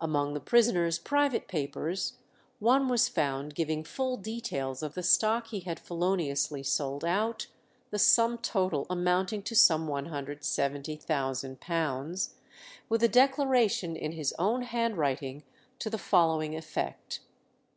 [0.00, 2.12] Among the prisoner's private papers,
[2.60, 7.48] one was found giving full details of the stock he had feloniously sold out,
[7.90, 12.28] the sum total amounting to some £170,000,
[12.88, 15.42] with a declaration in his own handwriting
[15.80, 17.18] to the following effect.